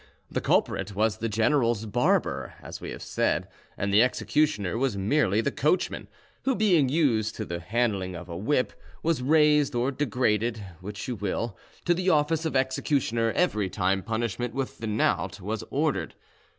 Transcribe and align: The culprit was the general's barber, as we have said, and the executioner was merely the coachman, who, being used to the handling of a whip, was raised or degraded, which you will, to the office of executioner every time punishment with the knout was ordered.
The 0.31 0.41
culprit 0.41 0.95
was 0.95 1.17
the 1.17 1.29
general's 1.29 1.85
barber, 1.85 2.55
as 2.63 2.81
we 2.81 2.89
have 2.89 3.03
said, 3.03 3.47
and 3.77 3.93
the 3.93 4.01
executioner 4.01 4.75
was 4.75 4.97
merely 4.97 5.41
the 5.41 5.51
coachman, 5.51 6.07
who, 6.41 6.55
being 6.55 6.89
used 6.89 7.35
to 7.35 7.45
the 7.45 7.59
handling 7.59 8.15
of 8.15 8.27
a 8.27 8.35
whip, 8.35 8.73
was 9.03 9.21
raised 9.21 9.75
or 9.75 9.91
degraded, 9.91 10.65
which 10.79 11.07
you 11.07 11.13
will, 11.15 11.55
to 11.85 11.93
the 11.93 12.09
office 12.09 12.45
of 12.45 12.55
executioner 12.55 13.31
every 13.33 13.69
time 13.69 14.01
punishment 14.01 14.55
with 14.55 14.79
the 14.79 14.87
knout 14.87 15.39
was 15.39 15.63
ordered. 15.69 16.15